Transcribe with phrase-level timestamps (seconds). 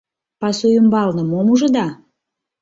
[0.41, 1.87] —Пасу ӱмбалне мом ужыда?